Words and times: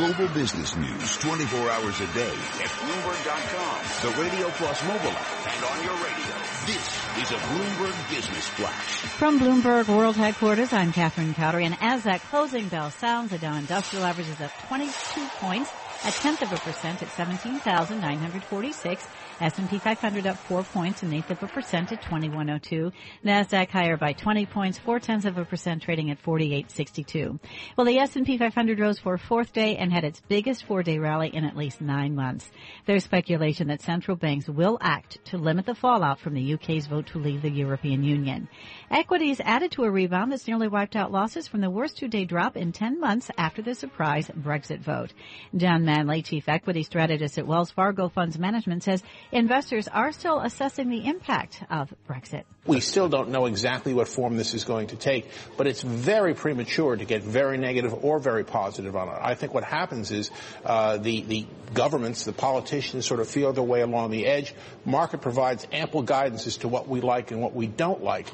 Global 0.00 0.28
business 0.32 0.74
news 0.76 1.18
24 1.18 1.70
hours 1.72 2.00
a 2.00 2.06
day 2.14 2.32
at 2.32 2.70
Bloomberg.com, 2.70 4.10
the 4.10 4.22
Radio 4.22 4.48
Plus 4.48 4.82
mobile 4.84 5.10
app, 5.10 5.54
and 5.54 5.62
on 5.62 5.84
your 5.84 5.92
radio. 5.92 6.36
This 6.64 6.86
is 7.20 7.30
a 7.30 7.34
Bloomberg 7.34 8.08
Business 8.08 8.48
Flash. 8.48 9.00
From 9.18 9.38
Bloomberg 9.38 9.94
World 9.94 10.16
Headquarters, 10.16 10.72
I'm 10.72 10.94
Catherine 10.94 11.34
Cowdery, 11.34 11.66
and 11.66 11.76
as 11.82 12.04
that 12.04 12.22
closing 12.22 12.68
bell 12.68 12.90
sounds, 12.90 13.32
the 13.32 13.36
Dow 13.36 13.54
Industrial 13.56 14.02
average 14.06 14.28
is 14.28 14.40
up 14.40 14.52
22 14.68 15.20
points, 15.36 15.70
a 16.04 16.10
tenth 16.10 16.40
of 16.42 16.52
a 16.52 16.56
percent 16.56 17.02
at 17.02 17.10
17,946. 17.10 19.08
S&P 19.40 19.78
500 19.78 20.26
up 20.26 20.36
four 20.36 20.62
points, 20.62 21.02
an 21.02 21.14
eighth 21.14 21.30
of 21.30 21.42
a 21.42 21.46
percent 21.46 21.92
at 21.92 22.02
2102. 22.02 22.92
Nasdaq 23.24 23.70
higher 23.70 23.96
by 23.96 24.12
20 24.12 24.44
points, 24.46 24.78
four 24.78 25.00
tenths 25.00 25.24
of 25.24 25.38
a 25.38 25.44
percent, 25.46 25.82
trading 25.82 26.10
at 26.10 26.18
4862. 26.18 27.40
Well, 27.76 27.86
the 27.86 27.98
S&P 27.98 28.36
500 28.36 28.78
rose 28.78 28.98
for 28.98 29.14
a 29.14 29.18
fourth 29.18 29.54
day 29.54 29.76
and 29.76 29.90
had 29.90 30.04
its 30.04 30.20
biggest 30.28 30.64
four-day 30.64 30.98
rally 30.98 31.34
in 31.34 31.44
at 31.44 31.56
least 31.56 31.80
nine 31.80 32.14
months. 32.14 32.50
There's 32.84 33.04
speculation 33.04 33.68
that 33.68 33.80
central 33.80 34.16
banks 34.16 34.46
will 34.46 34.76
act 34.82 35.24
to 35.26 35.38
limit 35.38 35.64
the 35.64 35.74
fallout 35.74 36.20
from 36.20 36.34
the 36.34 36.54
UK's 36.54 36.86
vote 36.86 37.06
to 37.08 37.18
leave 37.18 37.40
the 37.40 37.50
European 37.50 38.04
Union. 38.04 38.48
Equities 38.90 39.40
added 39.40 39.72
to 39.72 39.84
a 39.84 39.90
rebound 39.90 40.32
that's 40.32 40.46
nearly 40.46 40.68
wiped 40.68 40.96
out 40.96 41.12
losses 41.12 41.48
from 41.48 41.62
the 41.62 41.70
worst 41.70 41.96
two-day 41.96 42.26
drop 42.26 42.58
in 42.58 42.72
10 42.72 43.00
months 43.00 43.30
after 43.38 43.62
the 43.62 43.74
surprise 43.74 44.28
Brexit 44.28 44.80
vote. 44.80 45.14
John 45.56 45.84
Manley, 45.90 46.22
chief 46.22 46.48
equity 46.48 46.84
strategist 46.84 47.36
at 47.36 47.48
Wells 47.48 47.72
Fargo 47.72 48.08
Funds 48.08 48.38
Management, 48.38 48.84
says 48.84 49.02
investors 49.32 49.88
are 49.88 50.12
still 50.12 50.38
assessing 50.38 50.88
the 50.88 51.04
impact 51.04 51.64
of 51.68 51.92
Brexit. 52.08 52.44
We 52.64 52.78
still 52.78 53.08
don't 53.08 53.30
know 53.30 53.46
exactly 53.46 53.92
what 53.92 54.06
form 54.06 54.36
this 54.36 54.54
is 54.54 54.62
going 54.62 54.86
to 54.88 54.96
take, 54.96 55.28
but 55.56 55.66
it's 55.66 55.82
very 55.82 56.34
premature 56.34 56.94
to 56.94 57.04
get 57.04 57.24
very 57.24 57.58
negative 57.58 57.92
or 58.04 58.20
very 58.20 58.44
positive 58.44 58.94
on 58.94 59.08
it. 59.08 59.18
I 59.20 59.34
think 59.34 59.52
what 59.52 59.64
happens 59.64 60.12
is 60.12 60.30
uh, 60.64 60.98
the 60.98 61.22
the 61.22 61.46
governments, 61.74 62.24
the 62.24 62.32
politicians, 62.32 63.04
sort 63.04 63.18
of 63.18 63.28
feel 63.28 63.52
their 63.52 63.64
way 63.64 63.80
along 63.80 64.12
the 64.12 64.26
edge. 64.26 64.54
Market 64.84 65.22
provides 65.22 65.66
ample 65.72 66.02
guidance 66.02 66.46
as 66.46 66.58
to 66.58 66.68
what 66.68 66.86
we 66.86 67.00
like 67.00 67.32
and 67.32 67.42
what 67.42 67.52
we 67.52 67.66
don't 67.66 68.04
like. 68.04 68.28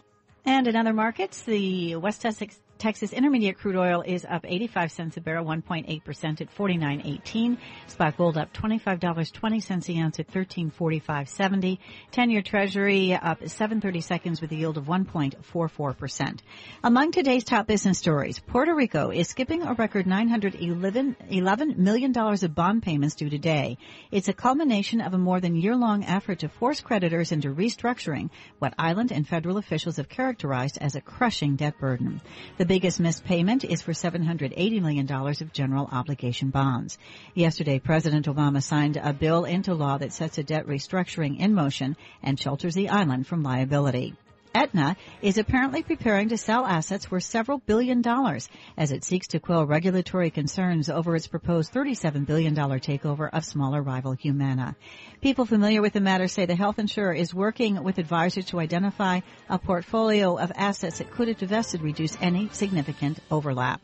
And 0.44 0.68
in 0.68 0.76
other 0.76 0.92
markets, 0.92 1.40
the 1.42 1.96
West 1.96 2.20
Texas 2.20 2.58
Texas 2.78 3.12
Intermediate 3.14 3.56
crude 3.56 3.76
oil 3.76 4.02
is 4.02 4.26
up 4.28 4.44
85 4.44 4.92
cents 4.92 5.16
a 5.16 5.20
barrel, 5.22 5.46
1.8% 5.46 6.40
at 6.40 6.54
49.18. 6.54 7.56
Spot 7.86 8.16
gold 8.16 8.36
up 8.36 8.52
$25.20 8.52 9.96
a 9.96 10.02
ounce 10.02 10.20
at 10.20 10.30
13.45.70. 10.30 11.78
10-year 12.12 12.42
treasury 12.42 13.14
up 13.14 13.38
730 13.48 14.00
seconds 14.02 14.40
with 14.42 14.52
a 14.52 14.56
yield 14.56 14.76
of 14.76 14.84
1.44%. 14.84 16.40
Among 16.84 17.12
today's 17.12 17.44
top 17.44 17.66
business 17.66 17.98
stories, 17.98 18.40
Puerto 18.40 18.74
Rico 18.74 19.10
is 19.10 19.28
skipping 19.28 19.62
a 19.62 19.72
record 19.72 20.04
$911 20.04 21.76
million 21.78 22.16
of 22.16 22.54
bond 22.54 22.82
payments 22.82 23.14
due 23.14 23.30
today. 23.30 23.78
It's 24.10 24.28
a 24.28 24.34
culmination 24.34 25.00
of 25.00 25.14
a 25.14 25.18
more 25.18 25.40
than 25.40 25.56
year-long 25.56 26.04
effort 26.04 26.40
to 26.40 26.50
force 26.50 26.82
creditors 26.82 27.32
into 27.32 27.54
restructuring 27.54 28.28
what 28.58 28.74
island 28.78 29.12
and 29.12 29.26
federal 29.26 29.56
officials 29.56 29.96
have 29.96 30.10
characterized 30.10 30.76
as 30.78 30.94
a 30.94 31.00
crushing 31.00 31.56
debt 31.56 31.78
burden. 31.78 32.20
The 32.58 32.65
biggest 32.66 33.00
missed 33.00 33.24
payment 33.24 33.64
is 33.64 33.82
for 33.82 33.92
$780 33.92 34.82
million 34.82 35.10
of 35.10 35.52
general 35.52 35.88
obligation 35.90 36.50
bonds. 36.50 36.98
Yesterday, 37.34 37.78
President 37.78 38.26
Obama 38.26 38.62
signed 38.62 38.96
a 38.96 39.12
bill 39.12 39.44
into 39.44 39.74
law 39.74 39.98
that 39.98 40.12
sets 40.12 40.38
a 40.38 40.42
debt 40.42 40.66
restructuring 40.66 41.38
in 41.38 41.54
motion 41.54 41.96
and 42.22 42.38
shelters 42.38 42.74
the 42.74 42.88
island 42.88 43.26
from 43.26 43.42
liability. 43.42 44.14
Aetna 44.56 44.96
is 45.20 45.36
apparently 45.36 45.82
preparing 45.82 46.30
to 46.30 46.38
sell 46.38 46.64
assets 46.64 47.10
worth 47.10 47.24
several 47.24 47.58
billion 47.58 48.00
dollars 48.00 48.48
as 48.78 48.90
it 48.90 49.04
seeks 49.04 49.26
to 49.28 49.38
quell 49.38 49.66
regulatory 49.66 50.30
concerns 50.30 50.88
over 50.88 51.14
its 51.14 51.26
proposed 51.26 51.74
$37 51.74 52.24
billion 52.24 52.54
takeover 52.54 53.28
of 53.30 53.44
smaller 53.44 53.82
rival 53.82 54.12
Humana. 54.12 54.74
People 55.20 55.44
familiar 55.44 55.82
with 55.82 55.92
the 55.92 56.00
matter 56.00 56.26
say 56.26 56.46
the 56.46 56.54
health 56.54 56.78
insurer 56.78 57.12
is 57.12 57.34
working 57.34 57.84
with 57.84 57.98
advisors 57.98 58.46
to 58.46 58.58
identify 58.58 59.20
a 59.50 59.58
portfolio 59.58 60.38
of 60.38 60.50
assets 60.56 60.98
that 60.98 61.10
could, 61.10 61.28
if 61.28 61.36
divested, 61.36 61.82
reduce 61.82 62.16
any 62.22 62.48
significant 62.50 63.20
overlap. 63.30 63.82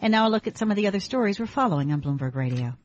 And 0.00 0.12
now 0.12 0.26
a 0.26 0.30
look 0.30 0.46
at 0.46 0.56
some 0.56 0.70
of 0.70 0.76
the 0.78 0.86
other 0.86 1.00
stories 1.00 1.38
we're 1.38 1.44
following 1.44 1.92
on 1.92 2.00
Bloomberg 2.00 2.34
Radio. 2.34 2.78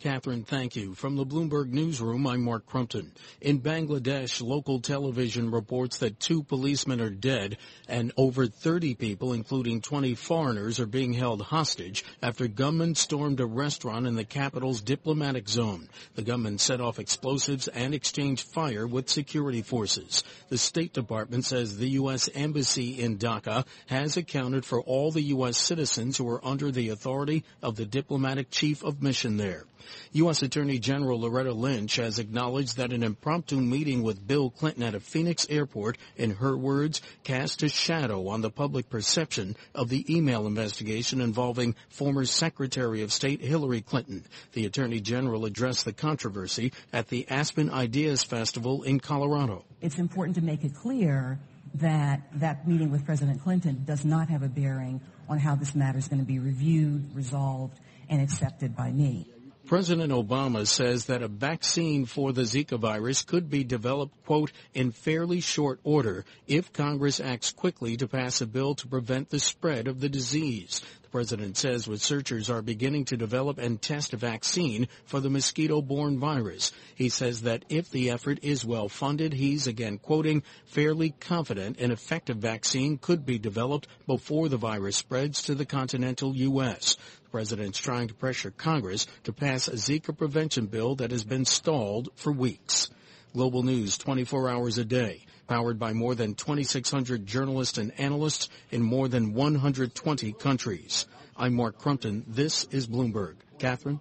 Catherine, 0.00 0.44
thank 0.44 0.76
you. 0.76 0.94
From 0.94 1.16
the 1.16 1.26
Bloomberg 1.26 1.68
Newsroom, 1.68 2.26
I'm 2.26 2.42
Mark 2.42 2.64
Crumpton. 2.64 3.12
In 3.42 3.60
Bangladesh, 3.60 4.40
local 4.40 4.80
television 4.80 5.50
reports 5.50 5.98
that 5.98 6.18
two 6.18 6.42
policemen 6.42 7.02
are 7.02 7.10
dead 7.10 7.58
and 7.86 8.10
over 8.16 8.46
30 8.46 8.94
people, 8.94 9.34
including 9.34 9.82
20 9.82 10.14
foreigners, 10.14 10.80
are 10.80 10.86
being 10.86 11.12
held 11.12 11.42
hostage 11.42 12.02
after 12.22 12.48
gunmen 12.48 12.94
stormed 12.94 13.40
a 13.40 13.46
restaurant 13.46 14.06
in 14.06 14.14
the 14.14 14.24
capital's 14.24 14.80
diplomatic 14.80 15.46
zone. 15.50 15.86
The 16.14 16.22
gunmen 16.22 16.56
set 16.56 16.80
off 16.80 16.98
explosives 16.98 17.68
and 17.68 17.92
exchanged 17.92 18.48
fire 18.48 18.86
with 18.86 19.10
security 19.10 19.60
forces. 19.60 20.24
The 20.48 20.56
State 20.56 20.94
Department 20.94 21.44
says 21.44 21.76
the 21.76 21.90
U.S. 21.90 22.30
Embassy 22.34 23.02
in 23.02 23.18
Dhaka 23.18 23.66
has 23.88 24.16
accounted 24.16 24.64
for 24.64 24.80
all 24.80 25.10
the 25.10 25.20
U.S. 25.34 25.58
citizens 25.58 26.16
who 26.16 26.26
are 26.30 26.42
under 26.42 26.70
the 26.70 26.88
authority 26.88 27.44
of 27.60 27.76
the 27.76 27.84
diplomatic 27.84 28.50
chief 28.50 28.82
of 28.82 29.02
mission 29.02 29.36
there. 29.36 29.66
U.S. 30.12 30.42
Attorney 30.42 30.78
General 30.78 31.20
Loretta 31.20 31.52
Lynch 31.52 31.96
has 31.96 32.18
acknowledged 32.18 32.76
that 32.76 32.92
an 32.92 33.02
impromptu 33.02 33.56
meeting 33.56 34.02
with 34.02 34.26
Bill 34.26 34.50
Clinton 34.50 34.82
at 34.82 34.94
a 34.94 35.00
Phoenix 35.00 35.46
airport, 35.50 35.98
in 36.16 36.32
her 36.32 36.56
words, 36.56 37.02
cast 37.24 37.62
a 37.62 37.68
shadow 37.68 38.28
on 38.28 38.40
the 38.40 38.50
public 38.50 38.88
perception 38.88 39.56
of 39.74 39.88
the 39.88 40.04
email 40.14 40.46
investigation 40.46 41.20
involving 41.20 41.74
former 41.88 42.24
Secretary 42.24 43.02
of 43.02 43.12
State 43.12 43.40
Hillary 43.40 43.80
Clinton. 43.80 44.24
The 44.52 44.66
Attorney 44.66 45.00
General 45.00 45.44
addressed 45.44 45.84
the 45.84 45.92
controversy 45.92 46.72
at 46.92 47.08
the 47.08 47.28
Aspen 47.28 47.70
Ideas 47.70 48.22
Festival 48.24 48.82
in 48.82 49.00
Colorado. 49.00 49.64
It's 49.80 49.98
important 49.98 50.36
to 50.36 50.42
make 50.42 50.64
it 50.64 50.74
clear 50.74 51.38
that 51.74 52.22
that 52.34 52.66
meeting 52.66 52.90
with 52.90 53.04
President 53.04 53.42
Clinton 53.42 53.84
does 53.84 54.04
not 54.04 54.28
have 54.28 54.42
a 54.42 54.48
bearing 54.48 55.00
on 55.28 55.38
how 55.38 55.54
this 55.54 55.74
matter 55.74 55.98
is 55.98 56.08
going 56.08 56.20
to 56.20 56.26
be 56.26 56.38
reviewed, 56.38 57.14
resolved, 57.14 57.78
and 58.08 58.20
accepted 58.20 58.76
by 58.76 58.90
me. 58.90 59.26
President 59.70 60.10
Obama 60.12 60.66
says 60.66 61.04
that 61.04 61.22
a 61.22 61.28
vaccine 61.28 62.04
for 62.04 62.32
the 62.32 62.42
Zika 62.42 62.76
virus 62.76 63.22
could 63.22 63.48
be 63.48 63.62
developed, 63.62 64.12
quote, 64.24 64.50
in 64.74 64.90
fairly 64.90 65.40
short 65.40 65.78
order 65.84 66.24
if 66.48 66.72
Congress 66.72 67.20
acts 67.20 67.52
quickly 67.52 67.96
to 67.96 68.08
pass 68.08 68.40
a 68.40 68.48
bill 68.48 68.74
to 68.74 68.88
prevent 68.88 69.30
the 69.30 69.38
spread 69.38 69.86
of 69.86 70.00
the 70.00 70.08
disease. 70.08 70.82
President 71.10 71.56
says 71.56 71.88
researchers 71.88 72.48
are 72.50 72.62
beginning 72.62 73.04
to 73.06 73.16
develop 73.16 73.58
and 73.58 73.82
test 73.82 74.12
a 74.12 74.16
vaccine 74.16 74.86
for 75.06 75.18
the 75.18 75.30
mosquito-borne 75.30 76.20
virus. 76.20 76.70
He 76.94 77.08
says 77.08 77.42
that 77.42 77.64
if 77.68 77.90
the 77.90 78.10
effort 78.10 78.38
is 78.42 78.64
well 78.64 78.88
funded, 78.88 79.32
he's 79.32 79.66
again 79.66 79.98
quoting, 79.98 80.44
fairly 80.66 81.10
confident 81.10 81.80
an 81.80 81.90
effective 81.90 82.36
vaccine 82.36 82.96
could 82.96 83.26
be 83.26 83.38
developed 83.38 83.88
before 84.06 84.48
the 84.48 84.56
virus 84.56 84.96
spreads 84.96 85.42
to 85.42 85.56
the 85.56 85.66
continental 85.66 86.36
U.S. 86.36 86.96
The 87.24 87.30
president's 87.30 87.78
trying 87.78 88.08
to 88.08 88.14
pressure 88.14 88.52
Congress 88.52 89.08
to 89.24 89.32
pass 89.32 89.66
a 89.66 89.72
Zika 89.72 90.16
prevention 90.16 90.66
bill 90.66 90.94
that 90.96 91.10
has 91.10 91.24
been 91.24 91.44
stalled 91.44 92.10
for 92.14 92.32
weeks. 92.32 92.88
Global 93.32 93.64
news 93.64 93.98
24 93.98 94.48
hours 94.48 94.78
a 94.78 94.84
day. 94.84 95.24
Powered 95.50 95.80
by 95.80 95.92
more 95.92 96.14
than 96.14 96.32
2,600 96.34 97.26
journalists 97.26 97.76
and 97.76 97.92
analysts 97.98 98.48
in 98.70 98.80
more 98.80 99.08
than 99.08 99.34
120 99.34 100.32
countries. 100.34 101.06
I'm 101.36 101.54
Mark 101.54 101.76
Crumpton. 101.76 102.24
This 102.28 102.64
is 102.70 102.86
Bloomberg. 102.86 103.34
Catherine? 103.58 103.98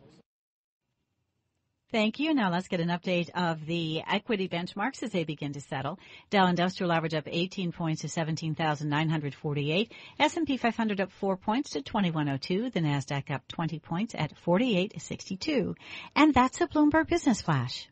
Thank 1.91 2.19
you. 2.19 2.35
Now 2.35 2.51
let's 2.51 2.67
get 2.67 2.81
an 2.81 2.89
update 2.89 3.31
of 3.31 3.65
the 3.65 4.03
equity 4.07 4.47
benchmarks 4.47 5.01
as 5.01 5.09
they 5.09 5.23
begin 5.23 5.53
to 5.53 5.61
settle. 5.61 5.97
Dow 6.29 6.45
Industrial 6.45 6.91
average 6.91 7.15
up 7.15 7.23
18 7.25 7.71
points 7.71 8.01
to 8.01 8.09
17,948. 8.09 9.91
S&P 10.19 10.57
500 10.57 11.01
up 11.01 11.11
4 11.11 11.35
points 11.35 11.71
to 11.71 11.81
2102. 11.81 12.69
The 12.69 12.79
Nasdaq 12.79 13.31
up 13.31 13.47
20 13.47 13.79
points 13.79 14.13
at 14.13 14.37
4862. 14.37 15.73
And 16.15 16.31
that's 16.31 16.61
a 16.61 16.67
Bloomberg 16.67 17.07
Business 17.07 17.41
Flash. 17.41 17.89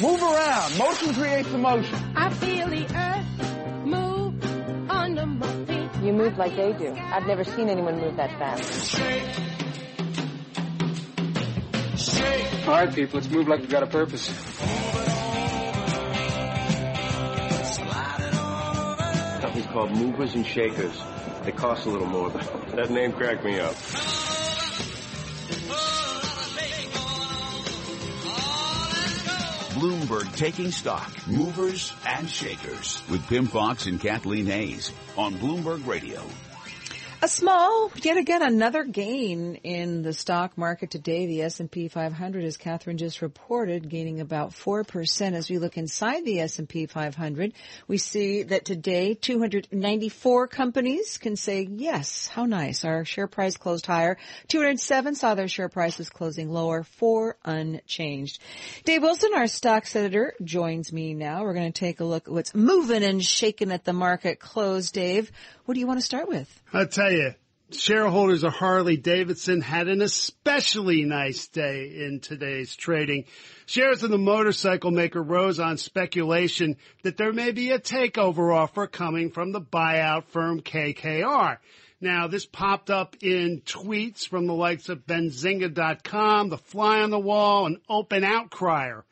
Move 0.00 0.22
around. 0.22 0.78
Motion 0.78 1.14
creates 1.14 1.48
emotion. 1.50 1.94
I 2.16 2.30
feel 2.30 2.68
the 2.68 2.86
earth 2.96 3.84
move 3.84 4.90
under 4.90 5.26
my 5.26 5.64
feet. 5.66 5.90
You 6.02 6.12
move 6.12 6.38
like 6.38 6.54
they 6.56 6.72
do. 6.72 6.94
I've 6.96 7.26
never 7.26 7.44
seen 7.44 7.68
anyone 7.68 8.00
move 8.00 8.16
that 8.16 8.30
fast. 8.38 8.98
All 12.66 12.74
right, 12.74 12.94
people, 12.94 13.18
let's 13.20 13.30
move 13.30 13.48
like 13.48 13.60
we've 13.60 13.70
got 13.70 13.82
a 13.82 13.86
purpose. 13.86 14.28
Company's 19.40 19.66
called 19.66 19.90
Movers 19.92 20.34
and 20.34 20.46
Shakers. 20.46 20.96
They 21.44 21.52
cost 21.52 21.86
a 21.86 21.90
little 21.90 22.06
more, 22.06 22.30
but 22.30 22.76
that 22.76 22.90
name 22.90 23.12
cracked 23.12 23.44
me 23.44 23.58
up. 23.58 23.74
Bloomberg 29.78 30.34
Taking 30.34 30.72
Stock, 30.72 31.08
Movers 31.28 31.92
and 32.04 32.28
Shakers 32.28 33.00
with 33.08 33.24
Pimm 33.28 33.46
Fox 33.46 33.86
and 33.86 34.00
Kathleen 34.00 34.44
Hays 34.44 34.92
on 35.16 35.34
Bloomberg 35.34 35.86
Radio. 35.86 36.20
A 37.20 37.26
small, 37.26 37.90
yet 37.96 38.16
again, 38.16 38.42
another 38.42 38.84
gain 38.84 39.56
in 39.64 40.02
the 40.02 40.12
stock 40.12 40.56
market 40.56 40.92
today. 40.92 41.26
The 41.26 41.42
S&P 41.42 41.88
500, 41.88 42.44
as 42.44 42.56
Catherine 42.56 42.96
just 42.96 43.22
reported, 43.22 43.88
gaining 43.88 44.20
about 44.20 44.50
4%. 44.50 45.32
As 45.32 45.50
we 45.50 45.58
look 45.58 45.76
inside 45.76 46.24
the 46.24 46.38
S&P 46.38 46.86
500, 46.86 47.54
we 47.88 47.98
see 47.98 48.44
that 48.44 48.64
today 48.64 49.14
294 49.14 50.46
companies 50.46 51.18
can 51.18 51.34
say, 51.34 51.66
yes, 51.68 52.28
how 52.28 52.44
nice. 52.44 52.84
Our 52.84 53.04
share 53.04 53.26
price 53.26 53.56
closed 53.56 53.86
higher. 53.86 54.16
207 54.46 55.16
saw 55.16 55.34
their 55.34 55.48
share 55.48 55.68
prices 55.68 56.10
closing 56.10 56.50
lower, 56.50 56.84
four 56.84 57.36
unchanged. 57.44 58.40
Dave 58.84 59.02
Wilson, 59.02 59.30
our 59.34 59.48
stocks 59.48 59.96
editor, 59.96 60.34
joins 60.44 60.92
me 60.92 61.14
now. 61.14 61.42
We're 61.42 61.54
going 61.54 61.72
to 61.72 61.80
take 61.80 61.98
a 61.98 62.04
look 62.04 62.28
at 62.28 62.32
what's 62.32 62.54
moving 62.54 63.02
and 63.02 63.24
shaking 63.24 63.72
at 63.72 63.84
the 63.84 63.92
market 63.92 64.38
close. 64.38 64.92
Dave, 64.92 65.32
what 65.64 65.74
do 65.74 65.80
you 65.80 65.86
want 65.88 65.98
to 65.98 66.06
start 66.06 66.28
with? 66.28 66.48
I'll 66.72 66.86
tell 66.86 67.07
you, 67.10 67.34
shareholders 67.70 68.44
of 68.44 68.52
Harley 68.52 68.96
Davidson 68.96 69.60
had 69.60 69.88
an 69.88 70.02
especially 70.02 71.04
nice 71.04 71.48
day 71.48 72.04
in 72.04 72.20
today's 72.20 72.74
trading. 72.74 73.24
Shares 73.66 74.02
of 74.02 74.10
the 74.10 74.18
motorcycle 74.18 74.90
maker 74.90 75.22
rose 75.22 75.60
on 75.60 75.76
speculation 75.76 76.76
that 77.02 77.16
there 77.16 77.32
may 77.32 77.52
be 77.52 77.70
a 77.70 77.78
takeover 77.78 78.54
offer 78.54 78.86
coming 78.86 79.30
from 79.30 79.52
the 79.52 79.60
buyout 79.60 80.24
firm 80.28 80.60
KKR. 80.60 81.58
Now, 82.00 82.28
this 82.28 82.46
popped 82.46 82.90
up 82.90 83.16
in 83.22 83.62
tweets 83.62 84.26
from 84.26 84.46
the 84.46 84.54
likes 84.54 84.88
of 84.88 85.04
Benzinga.com, 85.06 86.48
The 86.48 86.58
Fly 86.58 87.00
on 87.00 87.10
the 87.10 87.18
Wall, 87.18 87.66
and 87.66 87.78
Open 87.88 88.22
Outcrier. 88.22 89.02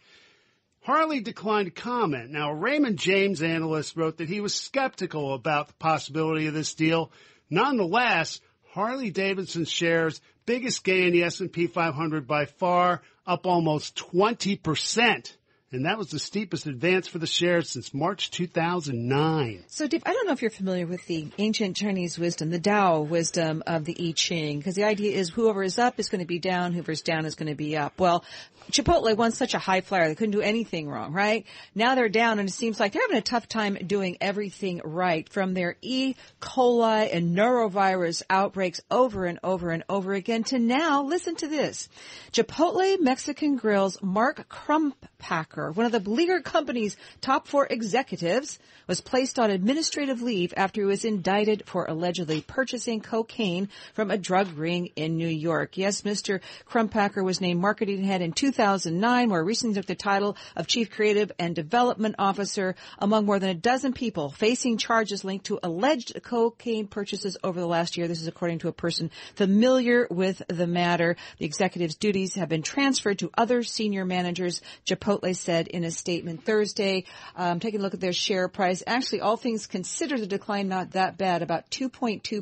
Harley 0.83 1.19
declined 1.19 1.67
to 1.67 1.73
comment. 1.73 2.31
Now, 2.31 2.53
a 2.53 2.55
Raymond 2.55 2.97
James 2.97 3.43
analyst 3.43 3.97
wrote 3.97 4.19
that 4.19 4.29
he 4.29 4.41
was 4.41 4.55
skeptical 4.55 5.35
about 5.35 5.67
the 5.67 5.75
possibility 5.75 6.47
of 6.47 6.55
this 6.55 6.75
deal. 6.75 7.11
Nonetheless, 7.51 8.41
Harley 8.73 9.11
Davidson 9.11 9.65
shares 9.65 10.21
biggest 10.47 10.85
gain 10.85 11.09
in 11.09 11.13
the 11.13 11.25
S&P 11.25 11.67
500 11.67 12.27
by 12.27 12.47
far, 12.47 13.03
up 13.27 13.47
almost 13.47 13.97
20% 13.97 15.33
and 15.73 15.87
that 15.87 15.99
was 15.99 16.09
the 16.09 16.19
steepest 16.19 16.67
advance 16.67 17.09
for 17.09 17.19
the 17.19 17.27
shares 17.27 17.71
since 17.71 17.93
March 17.93 18.31
2009. 18.31 19.65
So, 19.67 19.89
Dave, 19.89 20.03
I 20.07 20.13
don't 20.13 20.27
know 20.27 20.33
if 20.33 20.41
you're 20.41 20.51
familiar 20.51 20.87
with 20.87 21.05
the 21.07 21.29
ancient 21.39 21.77
Chinese 21.77 22.19
wisdom, 22.19 22.51
the 22.51 22.61
Tao 22.61 23.01
wisdom 23.01 23.63
of 23.67 23.85
the 23.85 23.97
I 23.99 24.13
Ching, 24.13 24.59
because 24.59 24.77
the 24.77 24.85
idea 24.85 25.17
is 25.17 25.31
whoever 25.31 25.63
is 25.63 25.79
up 25.79 25.99
is 25.99 26.09
going 26.09 26.21
to 26.21 26.27
be 26.27 26.39
down, 26.39 26.73
whoever's 26.73 27.03
down 27.03 27.27
is 27.27 27.35
going 27.35 27.49
to 27.49 27.57
be 27.57 27.77
up. 27.77 27.99
Well, 27.99 28.25
Chipotle 28.71 29.17
once 29.17 29.39
such 29.39 29.55
a 29.55 29.59
high 29.59 29.81
flyer, 29.81 30.09
they 30.09 30.15
couldn't 30.15 30.33
do 30.33 30.41
anything 30.41 30.89
wrong, 30.89 31.13
right? 31.13 31.47
Now 31.75 31.95
they're 31.95 32.09
down, 32.09 32.39
and 32.41 32.49
it 32.49 32.53
seems 32.53 32.81
like 32.81 32.93
they're 32.93 33.03
having 33.03 33.17
a 33.17 33.23
tough 33.23 33.49
time 33.49 33.77
doing 33.87 34.19
everything 34.21 34.81
right, 34.85 35.29
from 35.29 35.55
their 35.55 35.77
E. 35.83 36.15
coli 36.41 37.15
and 37.15 37.37
norovirus 37.37 38.23
outbreaks 38.29 38.81
over 38.91 39.27
and 39.27 39.39
over 39.45 39.71
and 39.71 39.85
over 39.89 40.15
again 40.15 40.43
to 40.45 40.59
now, 40.59 41.03
listen 41.05 41.37
to 41.37 41.49
this. 41.49 41.89
Chipotle 42.33 43.01
Mexican 43.01 43.57
Grill's 43.57 44.03
Mark 44.03 44.49
Crumpacker, 44.49 45.66
one 45.73 45.87
of 45.87 45.93
the 45.93 46.01
Bleecker 46.01 46.41
Company's 46.41 46.97
top 47.21 47.47
four 47.49 47.67
executives, 47.67 48.59
was 48.87 49.01
placed 49.01 49.39
on 49.39 49.51
administrative 49.51 50.23
leave 50.23 50.55
after 50.57 50.81
he 50.81 50.87
was 50.87 51.05
indicted 51.05 51.63
for 51.67 51.87
allegedly 51.87 52.41
purchasing 52.41 53.01
cocaine 53.01 53.69
from 53.95 54.11
a 54.11 54.19
drug 54.19 54.57
ring 54.57 54.91
in 54.97 55.17
New 55.17 55.27
York. 55.27 55.77
Yes, 55.77 56.03
Mr. 56.03 56.41
Crumpacker 56.71 57.25
was 57.25 57.41
named 57.41 57.61
marketing 57.61 58.05
head 58.05 58.23
in 58.23 58.33
2009, 58.33 59.31
where 59.31 59.43
recently 59.43 59.75
took 59.75 59.87
the 59.87 59.95
title 59.95 60.37
of 60.55 60.67
chief 60.67 60.91
creative 60.91 61.33
and 61.39 61.55
development 61.55 62.15
officer 62.19 62.77
among 62.99 63.27
more 63.27 63.39
than 63.39 63.51
a 63.51 63.55
dozen 63.55 63.93
people 63.93 64.31
facing 64.31 64.79
charges 64.79 65.25
linked 65.25 65.47
to 65.47 65.59
alleged 65.63 66.17
cocaine 66.23 66.87
purchases 66.87 67.37
over 67.43 67.59
the 67.59 67.67
last 67.67 67.97
year. 67.97 68.07
This 68.07 68.23
is 68.23 68.29
according 68.29 68.61
to 68.61 68.69
a 68.69 68.73
person 68.73 69.11
familiar 69.35 70.07
with 70.11 70.43
the 70.49 70.67
matter. 70.67 71.17
The 71.39 71.47
executive's 71.47 71.97
duties 71.97 72.35
have 72.35 72.49
been 72.49 72.63
transferred 72.63 73.19
to 73.21 73.31
other 73.37 73.63
senior 73.63 74.05
managers, 74.05 74.61
Chipotle 74.87 75.35
said 75.47 75.69
in 75.69 75.85
a 75.85 75.91
statement 75.91 76.45
Thursday. 76.45 77.05
Um, 77.37 77.61
taking 77.61 77.81
a 77.81 77.83
look 77.83 77.95
at 77.95 78.01
their 78.01 78.13
share 78.13 78.49
price, 78.49 78.83
actually, 78.87 79.21
all 79.23 79.37
things 79.37 79.67
considered, 79.67 80.21
the 80.21 80.27
decline 80.27 80.69
not 80.69 80.91
that 80.91 81.17
bad, 81.17 81.41
about 81.43 81.71
2.2% 81.71 82.23
to 82.23 82.41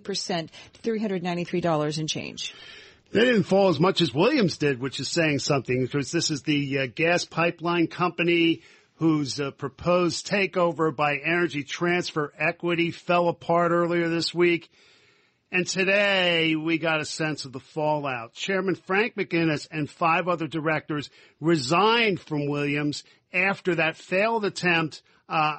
$393 0.82 1.98
and 1.98 2.08
change. 2.08 2.54
They 3.12 3.20
didn't 3.20 3.44
fall 3.44 3.68
as 3.68 3.78
much 3.78 4.00
as 4.00 4.12
Williams 4.12 4.56
did, 4.56 4.80
which 4.80 4.98
is 4.98 5.08
saying 5.08 5.38
something 5.38 5.82
because 5.82 6.10
this 6.10 6.32
is 6.32 6.42
the 6.42 6.80
uh, 6.80 6.86
gas 6.92 7.24
pipeline 7.24 7.86
company 7.86 8.62
whose 8.96 9.38
uh, 9.38 9.50
proposed 9.52 10.26
takeover 10.26 10.94
by 10.94 11.18
Energy 11.18 11.62
Transfer 11.62 12.32
Equity 12.38 12.90
fell 12.90 13.28
apart 13.28 13.70
earlier 13.70 14.08
this 14.08 14.34
week. 14.34 14.70
And 15.54 15.68
today 15.68 16.56
we 16.56 16.78
got 16.78 17.00
a 17.00 17.04
sense 17.04 17.44
of 17.44 17.52
the 17.52 17.60
fallout. 17.60 18.32
Chairman 18.32 18.74
Frank 18.74 19.14
MacInnis 19.14 19.68
and 19.70 19.88
five 19.88 20.26
other 20.26 20.48
directors 20.48 21.10
resigned 21.40 22.18
from 22.18 22.48
Williams 22.48 23.04
after 23.32 23.76
that 23.76 23.96
failed 23.96 24.44
attempt 24.44 25.00
uh, 25.28 25.58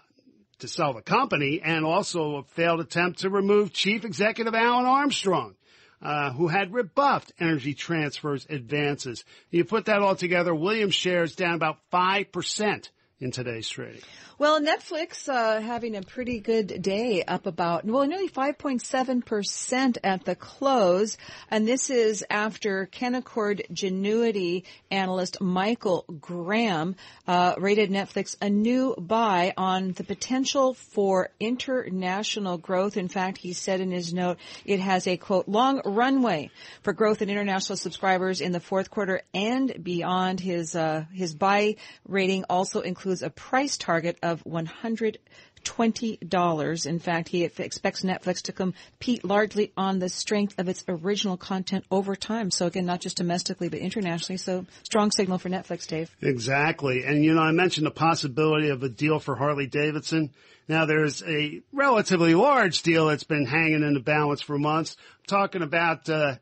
to 0.60 0.68
sell 0.68 0.94
the 0.94 1.02
company 1.02 1.62
and 1.64 1.86
also 1.86 2.36
a 2.36 2.44
failed 2.44 2.82
attempt 2.82 3.20
to 3.20 3.30
remove 3.30 3.72
Chief 3.72 4.04
Executive 4.04 4.54
Alan 4.54 4.86
Armstrong. 4.86 5.56
Uh, 6.02 6.32
who 6.34 6.50
had 6.50 6.74
rebuffed 6.74 7.32
Energy 7.40 7.74
Transfer's 7.74 8.46
advances. 8.50 9.24
You 9.50 9.64
put 9.64 9.86
that 9.86 10.02
all 10.02 10.16
together, 10.16 10.54
Williams 10.54 10.94
shares 10.94 11.36
down 11.36 11.56
about 11.56 11.78
5% 11.92 12.90
in 13.26 13.32
today's 13.32 13.68
trading. 13.68 14.02
Well, 14.38 14.60
Netflix 14.60 15.30
uh, 15.30 15.62
having 15.62 15.96
a 15.96 16.02
pretty 16.02 16.42
good 16.42 16.82
day, 16.82 17.24
up 17.24 17.46
about 17.46 17.86
well, 17.86 18.06
nearly 18.06 18.28
5.7 18.28 19.26
percent 19.26 19.98
at 20.04 20.26
the 20.26 20.36
close, 20.36 21.18
and 21.50 21.66
this 21.66 21.90
is 21.90 22.26
after 22.30 22.86
Canaccord 22.92 23.62
Genuity 23.72 24.64
analyst 24.92 25.40
Michael 25.40 26.04
Graham 26.20 26.98
uh, 27.28 27.56
rated 27.58 27.90
Netflix 27.90 28.36
a 28.42 28.50
new 28.50 28.94
buy 28.98 29.54
on 29.56 29.94
the 29.94 30.04
potential 30.04 30.74
for 30.74 31.30
international 31.40 32.58
growth. 32.58 32.98
In 32.98 33.08
fact, 33.08 33.38
he 33.38 33.54
said 33.54 33.80
in 33.80 33.92
his 33.92 34.14
note 34.14 34.38
it 34.66 34.82
has 34.82 35.08
a 35.08 35.16
quote 35.16 35.48
long 35.48 35.82
runway 35.86 36.52
for 36.84 36.92
growth 36.92 37.22
in 37.22 37.30
international 37.30 37.78
subscribers 37.78 38.42
in 38.42 38.52
the 38.52 38.60
fourth 38.60 38.92
quarter 38.92 39.22
and 39.34 39.82
beyond. 39.82 40.42
His 40.42 40.76
uh, 40.76 41.06
his 41.14 41.34
buy 41.34 41.78
rating 42.06 42.44
also 42.50 42.82
includes 42.82 43.15
a 43.22 43.30
price 43.30 43.78
target 43.78 44.18
of 44.24 44.44
$120. 44.44 46.86
In 46.86 47.00
fact, 47.00 47.30
he 47.30 47.44
expects 47.44 48.04
Netflix 48.04 48.42
to 48.44 48.52
compete 48.52 49.24
largely 49.24 49.72
on 49.78 50.00
the 50.00 50.10
strength 50.10 50.56
of 50.58 50.68
its 50.70 50.84
original 50.88 51.38
content 51.38 51.86
over 51.92 52.16
time. 52.16 52.52
So 52.52 52.68
again, 52.68 52.86
not 52.86 53.02
just 53.02 53.18
domestically, 53.18 53.70
but 53.70 53.80
internationally. 53.80 54.38
So 54.38 54.66
strong 54.84 55.12
signal 55.12 55.38
for 55.38 55.50
Netflix, 55.50 55.88
Dave. 55.88 56.16
Exactly. 56.22 57.04
And 57.04 57.24
you 57.24 57.34
know, 57.34 57.42
I 57.42 57.52
mentioned 57.52 57.88
the 57.88 57.92
possibility 57.92 58.70
of 58.70 58.84
a 58.84 58.90
deal 58.90 59.20
for 59.20 59.36
Harley 59.36 59.68
Davidson. 59.68 60.32
Now 60.68 60.86
there's 60.86 61.22
a 61.24 61.62
relatively 61.72 62.34
large 62.34 62.82
deal 62.82 63.08
that's 63.08 63.24
been 63.24 63.46
hanging 63.46 63.84
in 63.84 63.94
the 63.94 64.00
balance 64.00 64.42
for 64.42 64.58
months. 64.58 64.98
I'm 65.00 65.26
talking 65.28 65.62
about, 65.62 66.10
uh, 66.10 66.36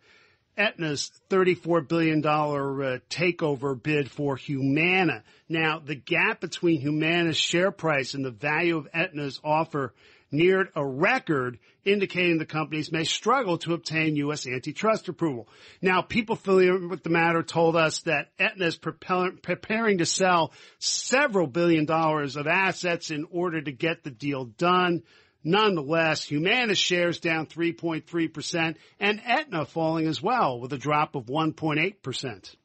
Aetna's 0.58 1.12
$34 1.30 1.88
billion 1.88 2.26
uh, 2.26 3.00
takeover 3.10 3.82
bid 3.82 4.10
for 4.10 4.36
Humana. 4.36 5.24
Now, 5.50 5.80
the 5.80 5.96
gap 5.96 6.42
between 6.42 6.82
Humana's 6.82 7.38
share 7.38 7.72
price 7.72 8.14
and 8.14 8.24
the 8.24 8.32
value 8.32 8.78
of 8.78 8.88
Aetna's 8.94 9.40
offer 9.44 9.94
neared 10.34 10.70
a 10.76 10.86
record, 10.86 11.60
indicating 11.86 12.40
the 12.40 12.46
companies 12.46 12.92
may 12.92 13.04
struggle 13.04 13.60
to 13.60 13.74
obtain 13.74 14.16
U.S. 14.16 14.48
antitrust 14.48 15.08
approval. 15.08 15.48
Now, 15.82 16.02
people 16.02 16.36
familiar 16.36 16.88
with 16.88 17.04
the 17.04 17.10
matter 17.10 17.44
told 17.44 17.76
us 17.76 18.02
that 18.02 18.32
Aetna 18.40 18.66
is 18.66 18.78
preparing 18.78 20.00
to 20.00 20.06
sell 20.06 20.52
several 20.80 21.48
billion 21.48 21.86
dollars 21.86 22.36
of 22.36 22.48
assets 22.48 23.12
in 23.12 23.26
order 23.32 23.62
to 23.62 23.72
get 23.72 24.04
the 24.04 24.12
deal 24.12 24.46
done. 24.46 25.04
Nonetheless, 25.44 26.24
Humana 26.24 26.76
shares 26.76 27.20
down 27.20 27.48
3.3% 27.48 28.76
and 29.00 29.22
Aetna 29.26 29.66
falling 29.66 30.08
as 30.08 30.22
well 30.22 30.60
with 30.60 30.72
a 30.74 30.78
drop 30.78 31.16
of 31.16 31.26
1.8%. 31.26 32.56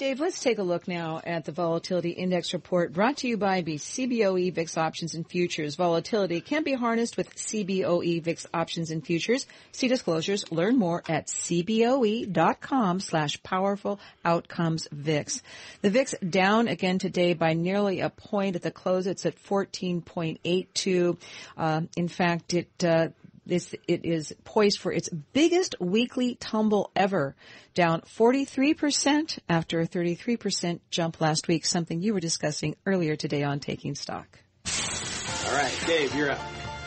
Dave, 0.00 0.18
let's 0.18 0.40
take 0.40 0.56
a 0.56 0.62
look 0.62 0.88
now 0.88 1.20
at 1.26 1.44
the 1.44 1.52
volatility 1.52 2.08
index 2.08 2.54
report 2.54 2.94
brought 2.94 3.18
to 3.18 3.28
you 3.28 3.36
by 3.36 3.62
CBOE 3.62 4.50
VIX 4.50 4.78
options 4.78 5.14
and 5.14 5.28
futures. 5.28 5.76
Volatility 5.76 6.40
can 6.40 6.62
be 6.62 6.72
harnessed 6.72 7.18
with 7.18 7.36
CBOE 7.36 8.22
VIX 8.22 8.46
options 8.54 8.90
and 8.90 9.04
futures. 9.04 9.46
See 9.72 9.88
disclosures. 9.88 10.50
Learn 10.50 10.78
more 10.78 11.02
at 11.06 11.26
cboe.com 11.26 13.00
slash 13.00 13.42
powerful 13.42 14.00
outcomes 14.24 14.88
VIX. 14.90 15.42
The 15.82 15.90
VIX 15.90 16.14
down 16.30 16.68
again 16.68 16.98
today 16.98 17.34
by 17.34 17.52
nearly 17.52 18.00
a 18.00 18.08
point 18.08 18.56
at 18.56 18.62
the 18.62 18.70
close. 18.70 19.06
It's 19.06 19.26
at 19.26 19.36
14.82. 19.36 21.18
Uh, 21.58 21.82
in 21.94 22.08
fact, 22.08 22.54
it, 22.54 22.70
uh, 22.82 23.08
this, 23.50 23.74
it 23.86 24.04
is 24.04 24.32
poised 24.44 24.78
for 24.78 24.92
its 24.92 25.10
biggest 25.34 25.74
weekly 25.80 26.36
tumble 26.36 26.90
ever, 26.96 27.34
down 27.74 28.00
43% 28.02 29.40
after 29.48 29.80
a 29.80 29.86
33% 29.86 30.80
jump 30.90 31.20
last 31.20 31.48
week, 31.48 31.66
something 31.66 32.00
you 32.00 32.14
were 32.14 32.20
discussing 32.20 32.76
earlier 32.86 33.16
today 33.16 33.42
on 33.42 33.60
Taking 33.60 33.94
Stock. 33.94 34.38
All 34.64 35.56
right, 35.56 35.84
Dave, 35.86 36.14
you're 36.14 36.30
up. 36.30 36.38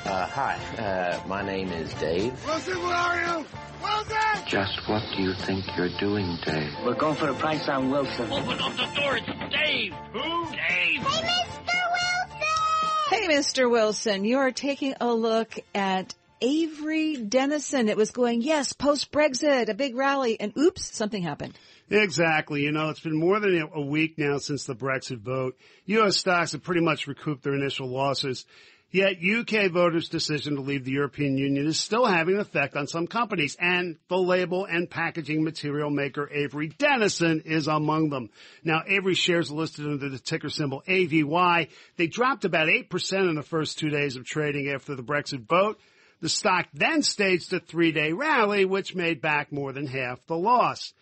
Uh, 0.05 0.25
hi, 0.25 0.55
uh, 0.77 1.27
my 1.27 1.43
name 1.43 1.69
is 1.69 1.93
Dave. 1.95 2.33
Wilson, 2.45 2.81
where 2.81 2.93
are 2.93 3.19
you? 3.19 3.45
Wilson! 3.81 4.47
Just 4.47 4.79
what 4.87 5.01
do 5.15 5.21
you 5.21 5.33
think 5.33 5.65
you're 5.77 5.97
doing, 5.99 6.37
Dave? 6.45 6.71
We're 6.85 6.95
going 6.95 7.15
for 7.15 7.29
a 7.29 7.33
price 7.33 7.67
on 7.67 7.89
Wilson. 7.89 8.31
Open 8.31 8.59
up 8.59 8.75
the 8.75 8.89
door, 8.95 9.17
it's 9.17 9.53
Dave! 9.53 9.93
Who? 10.13 10.45
Dave! 10.45 10.57
Hey, 10.59 10.99
Mr. 10.99 11.73
Wilson! 11.91 13.09
Hey, 13.09 13.27
Mr. 13.27 13.69
Wilson, 13.69 14.25
you 14.25 14.37
are 14.37 14.51
taking 14.51 14.95
a 15.01 15.13
look 15.13 15.57
at 15.75 16.15
Avery 16.43 17.15
Dennison. 17.15 17.87
It 17.87 17.95
was 17.95 18.11
going, 18.11 18.41
yes, 18.41 18.73
post 18.73 19.13
Brexit, 19.13 19.69
a 19.69 19.73
big 19.73 19.95
rally, 19.95 20.37
and 20.37 20.51
oops, 20.57 20.93
something 20.93 21.23
happened. 21.23 21.57
Exactly. 21.89 22.63
You 22.63 22.73
know, 22.73 22.89
it's 22.89 22.99
been 22.99 23.17
more 23.17 23.39
than 23.39 23.69
a 23.73 23.81
week 23.81 24.17
now 24.17 24.39
since 24.39 24.65
the 24.65 24.75
Brexit 24.75 25.21
vote. 25.21 25.55
U.S. 25.85 26.17
stocks 26.17 26.51
have 26.51 26.61
pretty 26.61 26.81
much 26.81 27.07
recouped 27.07 27.43
their 27.43 27.55
initial 27.55 27.87
losses. 27.87 28.45
Yet 28.91 29.23
UK 29.23 29.71
voters' 29.71 30.09
decision 30.09 30.55
to 30.57 30.61
leave 30.61 30.83
the 30.83 30.91
European 30.91 31.37
Union 31.37 31.65
is 31.65 31.79
still 31.79 32.05
having 32.05 32.35
an 32.35 32.41
effect 32.41 32.75
on 32.75 32.87
some 32.87 33.07
companies, 33.07 33.55
and 33.59 33.97
the 34.09 34.17
label 34.17 34.65
and 34.65 34.89
packaging 34.89 35.43
material 35.43 35.89
maker 35.89 36.29
Avery 36.29 36.67
Dennison 36.67 37.41
is 37.45 37.67
among 37.67 38.09
them. 38.09 38.29
Now, 38.63 38.83
Avery 38.85 39.15
shares 39.15 39.49
are 39.49 39.55
listed 39.55 39.85
under 39.85 40.09
the 40.09 40.19
ticker 40.19 40.49
symbol 40.49 40.83
AVY. 40.87 41.69
They 41.95 42.07
dropped 42.07 42.45
about 42.45 42.67
8% 42.67 43.29
in 43.29 43.35
the 43.35 43.43
first 43.43 43.79
two 43.79 43.89
days 43.89 44.17
of 44.17 44.25
trading 44.25 44.69
after 44.69 44.93
the 44.93 45.03
Brexit 45.03 45.47
vote. 45.47 45.79
The 46.23 46.29
stock 46.29 46.67
then 46.73 47.01
staged 47.01 47.51
a 47.51 47.59
three-day 47.59 48.13
rally, 48.13 48.63
which 48.63 48.95
made 48.95 49.19
back 49.19 49.51
more 49.51 49.73
than 49.73 49.87
half 49.87 50.25
the 50.25 50.37
loss. 50.37 50.93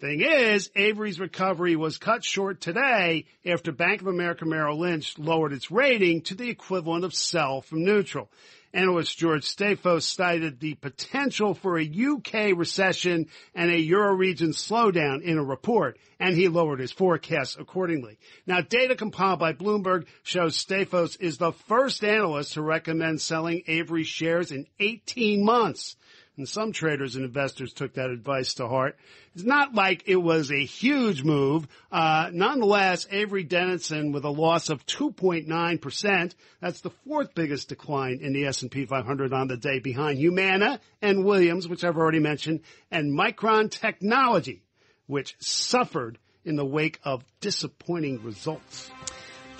Thing 0.00 0.22
is, 0.22 0.70
Avery's 0.74 1.20
recovery 1.20 1.76
was 1.76 1.98
cut 1.98 2.24
short 2.24 2.60
today 2.60 3.26
after 3.46 3.70
Bank 3.70 4.00
of 4.00 4.08
America 4.08 4.44
Merrill 4.44 4.80
Lynch 4.80 5.20
lowered 5.20 5.52
its 5.52 5.70
rating 5.70 6.22
to 6.22 6.34
the 6.34 6.50
equivalent 6.50 7.04
of 7.04 7.14
sell 7.14 7.60
from 7.60 7.84
neutral. 7.84 8.28
Analyst 8.76 9.16
George 9.16 9.44
Staphos 9.44 10.02
cited 10.02 10.60
the 10.60 10.74
potential 10.74 11.54
for 11.54 11.78
a 11.78 11.90
UK 11.90 12.54
recession 12.54 13.26
and 13.54 13.70
a 13.70 13.80
euro 13.80 14.12
region 14.12 14.50
slowdown 14.50 15.22
in 15.22 15.38
a 15.38 15.42
report, 15.42 15.98
and 16.20 16.36
he 16.36 16.48
lowered 16.48 16.80
his 16.80 16.92
forecast 16.92 17.58
accordingly. 17.58 18.18
Now, 18.46 18.60
data 18.60 18.94
compiled 18.94 19.38
by 19.38 19.54
Bloomberg 19.54 20.04
shows 20.22 20.62
Staphos 20.62 21.18
is 21.18 21.38
the 21.38 21.52
first 21.52 22.04
analyst 22.04 22.52
to 22.52 22.62
recommend 22.62 23.22
selling 23.22 23.62
Avery 23.66 24.04
shares 24.04 24.52
in 24.52 24.66
18 24.78 25.42
months 25.42 25.96
and 26.36 26.48
some 26.48 26.72
traders 26.72 27.16
and 27.16 27.24
investors 27.24 27.72
took 27.72 27.94
that 27.94 28.10
advice 28.10 28.54
to 28.54 28.68
heart. 28.68 28.96
It's 29.34 29.44
not 29.44 29.74
like 29.74 30.04
it 30.06 30.16
was 30.16 30.50
a 30.50 30.64
huge 30.64 31.22
move. 31.22 31.66
Uh, 31.90 32.30
nonetheless, 32.32 33.06
Avery 33.10 33.44
Dennison 33.44 34.12
with 34.12 34.24
a 34.24 34.30
loss 34.30 34.68
of 34.68 34.84
2.9%. 34.86 36.34
That's 36.60 36.80
the 36.80 36.90
fourth 37.06 37.34
biggest 37.34 37.68
decline 37.68 38.20
in 38.22 38.32
the 38.32 38.46
S&P 38.46 38.86
500 38.86 39.32
on 39.32 39.48
the 39.48 39.56
day 39.56 39.78
behind 39.78 40.18
Humana 40.18 40.80
and 41.00 41.24
Williams, 41.24 41.68
which 41.68 41.84
I've 41.84 41.96
already 41.96 42.20
mentioned, 42.20 42.60
and 42.90 43.18
Micron 43.18 43.70
Technology, 43.70 44.62
which 45.06 45.36
suffered 45.38 46.18
in 46.44 46.56
the 46.56 46.66
wake 46.66 47.00
of 47.04 47.24
disappointing 47.40 48.22
results 48.22 48.90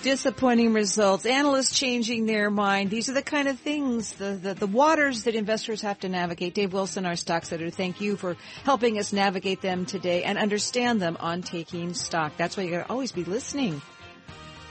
disappointing 0.01 0.73
results, 0.73 1.25
analysts 1.25 1.77
changing 1.77 2.25
their 2.25 2.49
mind. 2.49 2.89
These 2.89 3.09
are 3.09 3.13
the 3.13 3.21
kind 3.21 3.47
of 3.47 3.59
things, 3.59 4.13
the, 4.13 4.39
the, 4.41 4.53
the, 4.53 4.67
waters 4.67 5.23
that 5.23 5.35
investors 5.35 5.81
have 5.81 5.99
to 5.99 6.09
navigate. 6.09 6.53
Dave 6.53 6.73
Wilson, 6.73 7.05
our 7.05 7.15
stock 7.15 7.45
setter, 7.45 7.69
thank 7.69 8.01
you 8.01 8.15
for 8.15 8.35
helping 8.63 8.99
us 8.99 9.13
navigate 9.13 9.61
them 9.61 9.85
today 9.85 10.23
and 10.23 10.37
understand 10.37 11.01
them 11.01 11.17
on 11.19 11.41
Taking 11.41 11.93
Stock. 11.93 12.33
That's 12.37 12.55
why 12.57 12.63
you 12.63 12.71
gotta 12.71 12.89
always 12.89 13.11
be 13.11 13.23
listening. 13.23 13.81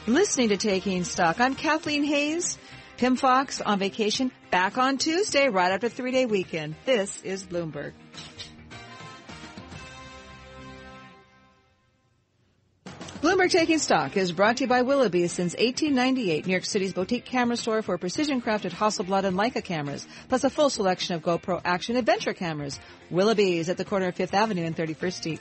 Listening 0.06 0.50
to 0.50 0.56
Taking 0.56 1.04
Stock. 1.04 1.40
I'm 1.40 1.54
Kathleen 1.54 2.04
Hays, 2.04 2.59
Pimm 2.97 3.16
Fox 3.16 3.61
on 3.61 3.78
vacation, 3.78 4.30
back 4.50 4.78
on 4.78 4.99
Tuesday, 4.99 5.49
right 5.49 5.73
after 5.73 5.88
three 5.88 6.12
day 6.12 6.26
weekend. 6.26 6.76
This 6.85 7.23
is 7.23 7.45
Bloomberg. 7.45 7.92
Bloomberg 13.26 13.50
Taking 13.50 13.80
Stock 13.80 14.16
is 14.16 14.30
brought 14.30 14.59
to 14.59 14.62
you 14.62 14.68
by 14.68 14.83
Willoughby 14.83 15.26
since 15.26 15.54
1898, 15.54 16.47
New 16.47 16.52
York 16.52 16.64
City's 16.64 16.92
boutique 16.92 17.25
camera 17.25 17.56
store 17.56 17.83
for 17.83 17.99
precision 17.99 18.40
crafted 18.40 18.71
Hasselblad 18.71 19.25
and 19.25 19.37
Leica 19.37 19.64
cameras, 19.64 20.06
plus 20.28 20.45
a 20.45 20.49
full 20.49 20.71
selection 20.71 21.16
of 21.16 21.23
GoPro 21.23 21.61
action 21.64 21.97
adventure 21.97 22.35
cameras. 22.35 22.78
Willoughby's 23.11 23.68
at 23.68 23.78
the 23.78 23.85
corner 23.85 24.06
of 24.06 24.14
5th 24.14 24.33
Avenue 24.33 24.64
and 24.64 24.76
31st 24.76 25.12
Street. 25.12 25.40